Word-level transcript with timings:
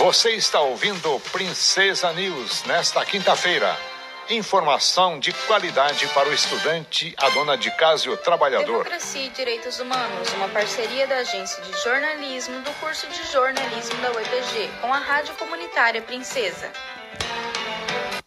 Você 0.00 0.30
está 0.30 0.62
ouvindo 0.62 1.20
Princesa 1.30 2.10
News 2.14 2.64
nesta 2.64 3.04
quinta-feira. 3.04 3.76
Informação 4.30 5.20
de 5.20 5.30
qualidade 5.46 6.08
para 6.14 6.26
o 6.26 6.32
estudante, 6.32 7.14
a 7.18 7.28
dona 7.28 7.54
de 7.54 7.70
casa 7.72 8.06
e 8.06 8.10
o 8.10 8.16
trabalhador. 8.16 8.84
Democracia 8.84 9.26
e 9.26 9.28
Direitos 9.28 9.78
Humanos, 9.78 10.32
uma 10.32 10.48
parceria 10.48 11.06
da 11.06 11.18
Agência 11.18 11.62
de 11.62 11.82
Jornalismo 11.82 12.62
do 12.62 12.72
curso 12.80 13.06
de 13.08 13.30
jornalismo 13.30 13.94
da 14.00 14.10
UEPG 14.12 14.70
com 14.80 14.90
a 14.90 14.98
Rádio 14.98 15.34
Comunitária 15.34 16.00
Princesa. 16.00 16.72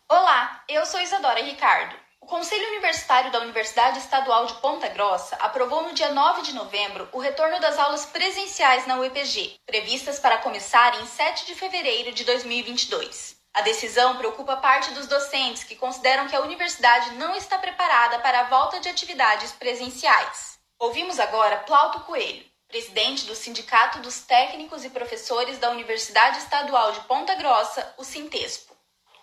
Olá, 0.08 0.64
eu 0.70 0.86
sou 0.86 1.02
Isadora 1.02 1.42
Ricardo. 1.42 1.96
O 2.24 2.26
Conselho 2.26 2.70
Universitário 2.70 3.34
da 3.34 3.42
Universidade 3.42 4.00
Estadual 4.00 4.46
de 4.46 4.54
Ponta 4.62 4.88
Grossa 4.88 5.36
aprovou 5.42 5.84
no 5.84 5.94
dia 5.94 6.14
9 6.14 6.44
de 6.44 6.56
novembro 6.56 7.10
o 7.12 7.20
retorno 7.20 7.60
das 7.60 7.78
aulas 7.78 8.06
presenciais 8.06 8.88
na 8.88 8.98
UEPG, 8.98 9.60
previstas 9.66 10.22
para 10.22 10.38
começar 10.38 11.02
em 11.02 11.06
7 11.06 11.46
de 11.46 11.54
fevereiro 11.54 12.14
de 12.14 12.24
2022. 12.24 13.36
A 13.54 13.60
decisão 13.60 14.16
preocupa 14.16 14.56
parte 14.56 14.92
dos 14.92 15.06
docentes 15.06 15.66
que 15.66 15.76
consideram 15.76 16.26
que 16.26 16.36
a 16.36 16.40
universidade 16.40 17.14
não 17.16 17.36
está 17.36 17.58
preparada 17.58 18.18
para 18.20 18.40
a 18.40 18.46
volta 18.46 18.80
de 18.80 18.88
atividades 18.88 19.52
presenciais. 19.52 20.58
Ouvimos 20.80 21.20
agora 21.20 21.58
Plauto 21.58 22.00
Coelho, 22.06 22.46
presidente 22.70 23.26
do 23.26 23.36
Sindicato 23.36 24.00
dos 24.00 24.22
Técnicos 24.22 24.86
e 24.86 24.90
Professores 24.90 25.58
da 25.58 25.72
Universidade 25.72 26.38
Estadual 26.38 26.94
de 26.94 27.02
Ponta 27.02 27.36
Grossa, 27.36 27.94
o 27.98 28.06
Sintespo. 28.06 28.73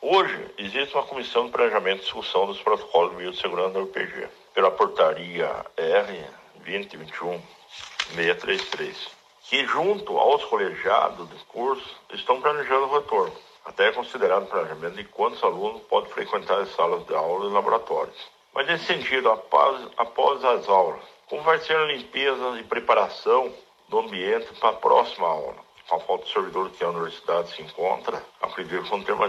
Hoje, 0.03 0.51
existe 0.59 0.95
uma 0.95 1.05
comissão 1.05 1.47
de 1.47 1.53
planejamento 1.53 1.99
e 1.99 2.05
discussão 2.05 2.47
dos 2.47 2.61
protocolos 2.61 3.11
de 3.13 3.19
biossegurança 3.19 3.71
da 3.75 3.81
UPG, 3.81 4.29
pela 4.55 4.71
portaria 4.71 5.67
R 5.77 6.25
2021-633, 8.15 8.95
que, 9.49 9.67
junto 9.67 10.17
aos 10.19 10.45
colegiados 10.45 11.29
do 11.29 11.37
curso, 11.47 11.97
estão 12.13 12.41
planejando 12.41 12.87
o 12.87 12.99
retorno 12.99 13.37
até 13.65 13.89
é 13.89 13.93
considerado 13.93 14.49
planejamento 14.49 14.97
de 14.97 15.05
quantos 15.05 15.43
alunos 15.45 15.83
podem 15.83 16.11
frequentar 16.11 16.61
as 16.61 16.75
salas 16.75 17.07
de 17.07 17.15
aula 17.15 17.49
e 17.49 17.53
laboratórios. 17.53 18.17
Mas 18.53 18.67
nesse 18.67 18.87
sentido, 18.87 19.31
após, 19.31 19.87
após 19.97 20.45
as 20.45 20.69
aulas, 20.69 21.03
como 21.29 21.43
vai 21.43 21.59
ser 21.61 21.77
a 21.77 21.85
limpeza 21.85 22.59
e 22.59 22.65
preparação 22.65 23.53
do 23.89 24.01
ambiente 24.01 24.53
para 24.59 24.71
a 24.71 24.75
próxima 24.75 25.29
aula? 25.29 25.70
Com 25.91 25.97
a 25.97 26.01
falta 26.01 26.25
de 26.25 26.33
servidor 26.33 26.71
que 26.71 26.85
a 26.85 26.89
universidade 26.89 27.53
se 27.53 27.63
encontra, 27.63 28.25
acredito 28.41 28.85
que 28.85 28.91
vão 28.91 29.03
ter 29.03 29.11
uma 29.11 29.29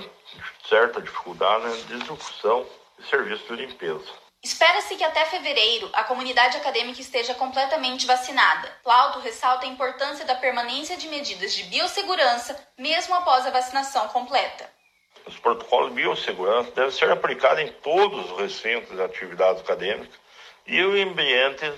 certa 0.69 1.01
dificuldade 1.01 1.63
na 1.63 1.95
execução 1.95 2.67
de 2.99 3.07
serviços 3.07 3.47
de 3.47 3.65
limpeza. 3.65 4.11
Espera-se 4.43 4.95
que 4.95 5.03
até 5.03 5.25
fevereiro 5.25 5.89
a 5.91 6.03
comunidade 6.03 6.57
acadêmica 6.57 7.01
esteja 7.01 7.33
completamente 7.33 8.05
vacinada. 8.05 8.71
Plauto 8.83 9.17
ressalta 9.21 9.65
a 9.65 9.69
importância 9.69 10.23
da 10.23 10.35
permanência 10.35 10.95
de 10.97 11.07
medidas 11.07 11.51
de 11.55 11.63
biossegurança 11.63 12.55
mesmo 12.77 13.15
após 13.15 13.47
a 13.47 13.49
vacinação 13.49 14.07
completa. 14.09 14.71
Os 15.25 15.39
protocolos 15.39 15.89
de 15.89 15.95
biossegurança 15.95 16.69
devem 16.75 16.91
ser 16.91 17.09
aplicados 17.09 17.63
em 17.63 17.71
todos 17.71 18.29
os 18.33 18.37
recintos 18.37 18.95
de 18.95 19.01
atividades 19.01 19.63
acadêmicas 19.63 20.13
e 20.67 20.77
em 20.79 21.09
ambientes 21.09 21.73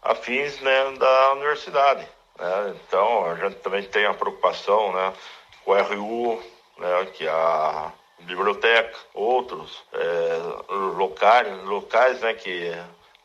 afins 0.00 0.60
né, 0.60 0.92
da 0.92 1.32
universidade. 1.32 2.19
Né? 2.40 2.74
Então, 2.86 3.26
a 3.26 3.34
gente 3.36 3.56
também 3.56 3.82
tem 3.82 4.06
a 4.06 4.14
preocupação 4.14 4.92
né, 4.94 5.12
com 5.62 5.72
o 5.72 5.82
RU, 5.82 6.42
né, 6.78 7.06
que 7.12 7.28
a 7.28 7.92
biblioteca, 8.20 8.98
outros 9.12 9.82
é, 9.92 10.72
locais, 10.96 11.64
locais 11.64 12.20
né, 12.20 12.32
que 12.34 12.72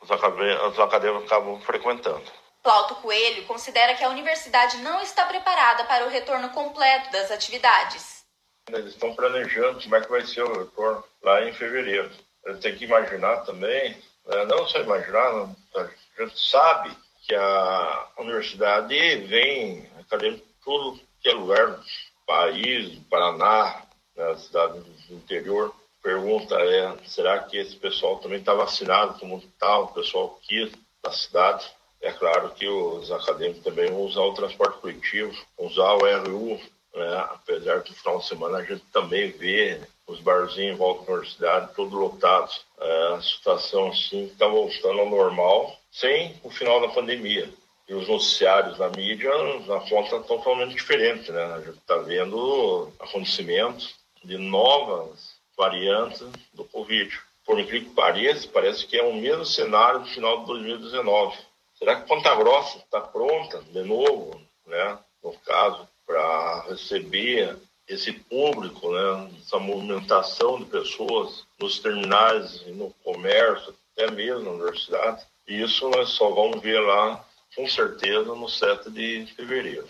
os 0.02 0.12
acadêmicos, 0.12 0.68
os 0.74 0.80
acadêmicos 0.80 1.32
acabam 1.32 1.60
frequentando. 1.62 2.24
Plauto 2.62 2.96
Coelho 2.96 3.46
considera 3.46 3.96
que 3.96 4.04
a 4.04 4.10
universidade 4.10 4.78
não 4.78 5.02
está 5.02 5.26
preparada 5.26 5.86
para 5.86 6.06
o 6.06 6.10
retorno 6.10 6.50
completo 6.50 7.12
das 7.12 7.32
atividades. 7.32 8.26
Eles 8.70 8.94
estão 8.94 9.14
planejando 9.14 9.82
como 9.82 9.96
é 9.96 10.02
que 10.02 10.10
vai 10.10 10.26
ser 10.26 10.44
o 10.44 10.60
retorno 10.60 11.04
lá 11.22 11.44
em 11.44 11.54
fevereiro. 11.54 12.12
Eles 12.46 12.60
têm 12.60 12.76
que 12.76 12.86
imaginar 12.86 13.46
também, 13.46 13.92
né, 14.26 14.46
não 14.46 14.68
só 14.68 14.80
imaginar, 14.80 15.48
a 15.76 15.90
gente 16.20 16.40
sabe 16.40 17.05
que 17.28 17.36
a 17.36 18.08
universidade 18.20 19.18
vem 19.26 19.90
acadêmico 20.00 20.46
todo 20.64 21.00
que 21.22 21.30
é 21.30 21.34
lugar 21.34 21.80
país, 22.26 23.00
Paraná, 23.10 23.84
na 24.16 24.38
cidade 24.38 24.80
do 24.80 25.16
interior. 25.16 25.74
Pergunta 26.02 26.56
é, 26.56 26.96
será 27.06 27.40
que 27.40 27.58
esse 27.58 27.76
pessoal 27.76 28.18
também 28.20 28.40
está 28.40 28.54
vacinado 28.54 29.20
como 29.20 29.42
tal, 29.60 29.86
o 29.86 29.94
pessoal 29.94 30.40
aqui 30.40 30.72
da 31.04 31.12
cidade? 31.12 31.66
É 32.02 32.12
claro 32.12 32.52
que 32.52 32.68
os 32.68 33.12
acadêmicos 33.12 33.64
também 33.64 33.90
vão 33.90 34.02
usar 34.02 34.22
o 34.22 34.34
transporte 34.34 34.80
coletivo, 34.80 35.36
usar 35.58 35.94
o 35.94 36.06
RU, 36.06 36.60
né? 36.94 37.18
apesar 37.32 37.82
que 37.82 37.90
no 37.90 37.98
final 37.98 38.20
de 38.20 38.28
semana 38.28 38.58
a 38.60 38.64
gente 38.64 38.84
também 38.94 39.32
vê 39.32 39.82
os 40.06 40.20
barzinhos 40.20 40.76
em 40.76 40.78
volta 40.78 41.06
da 41.06 41.14
universidade 41.14 41.74
todos 41.74 41.94
lotados. 41.94 42.64
É, 42.80 43.08
a 43.16 43.22
situação 43.22 43.88
assim 43.88 44.26
está 44.26 44.48
voltando 44.48 45.00
ao 45.00 45.10
normal, 45.10 45.76
sem 45.96 46.36
o 46.44 46.50
final 46.50 46.82
da 46.82 46.90
pandemia. 46.90 47.50
E 47.88 47.94
os 47.94 48.08
noticiários 48.08 48.78
na 48.78 48.90
mídia, 48.90 49.32
na 49.66 49.78
estão 49.78 50.24
totalmente 50.24 50.76
diferentes, 50.76 51.30
né? 51.30 51.44
A 51.54 51.60
gente 51.62 51.78
está 51.78 51.98
vendo 51.98 52.92
acontecimentos 53.00 53.96
de 54.24 54.38
novas 54.38 55.36
variantes 55.56 56.28
do 56.54 56.66
Covid. 56.66 57.18
Por 57.46 57.60
incrível 57.60 57.88
que 57.90 57.96
pareça, 57.96 58.50
parece 58.52 58.86
que 58.88 58.98
é 58.98 59.04
o 59.04 59.14
mesmo 59.14 59.46
cenário 59.46 60.02
do 60.02 60.08
final 60.08 60.40
de 60.40 60.48
2019. 60.48 61.38
Será 61.76 62.02
que 62.02 62.08
Ponta 62.08 62.36
Grossa 62.36 62.80
está 62.80 63.00
pronta 63.00 63.62
de 63.62 63.84
novo, 63.84 64.42
né, 64.66 64.98
no 65.24 65.34
caso, 65.46 65.88
para 66.06 66.62
receber 66.70 67.56
esse 67.88 68.12
público, 68.12 68.92
né, 68.92 69.32
essa 69.40 69.60
movimentação 69.60 70.60
de 70.60 70.66
pessoas 70.66 71.46
nos 71.60 71.80
terminais 71.80 72.66
no 72.68 72.90
comércio, 73.04 73.76
até 73.94 74.10
mesmo 74.10 74.44
na 74.44 74.52
universidade? 74.52 75.24
Isso 75.48 75.90
nós 75.90 76.10
só 76.10 76.30
vamos 76.30 76.62
ver 76.62 76.80
lá, 76.80 77.24
com 77.56 77.68
certeza, 77.68 78.34
no 78.34 78.50
7 78.50 78.90
de 78.90 79.34
fevereiro. 79.36 79.88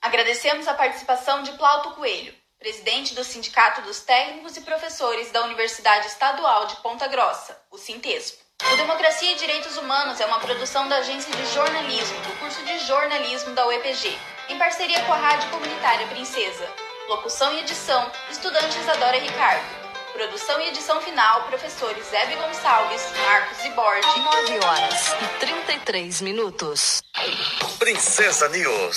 Agradecemos 0.00 0.68
a 0.68 0.74
participação 0.74 1.42
de 1.42 1.52
Plauto 1.52 1.92
Coelho 1.92 2.34
presidente 2.60 3.14
do 3.14 3.24
Sindicato 3.24 3.80
dos 3.80 4.00
Técnicos 4.00 4.54
e 4.54 4.60
Professores 4.60 5.32
da 5.32 5.42
Universidade 5.44 6.08
Estadual 6.08 6.66
de 6.66 6.76
Ponta 6.76 7.08
Grossa, 7.08 7.58
o 7.70 7.78
Sintespo. 7.78 8.38
O 8.70 8.76
Democracia 8.76 9.32
e 9.32 9.36
Direitos 9.36 9.78
Humanos 9.78 10.20
é 10.20 10.26
uma 10.26 10.38
produção 10.40 10.86
da 10.86 10.96
Agência 10.96 11.34
de 11.34 11.54
Jornalismo 11.54 12.20
do 12.20 12.38
curso 12.38 12.62
de 12.66 12.78
jornalismo 12.80 13.54
da 13.54 13.66
UEPG, 13.66 14.14
em 14.50 14.58
parceria 14.58 15.02
com 15.06 15.12
a 15.14 15.16
Rádio 15.16 15.48
Comunitária 15.48 16.06
Princesa. 16.08 16.68
Locução 17.08 17.50
e 17.54 17.60
edição, 17.60 18.12
estudante 18.30 18.78
Isadora 18.78 19.16
Ricardo. 19.16 19.79
Produção 20.12 20.60
e 20.60 20.68
edição 20.68 21.00
final, 21.00 21.44
professores 21.44 22.12
Hebe 22.12 22.34
Gonçalves, 22.34 23.02
Marcos 23.24 23.64
e 23.64 23.70
Borges. 23.70 24.16
9 24.16 24.64
horas 24.64 25.14
e 25.22 25.38
33 25.38 26.20
minutos. 26.20 27.02
Princesa 27.78 28.48
News. 28.48 28.96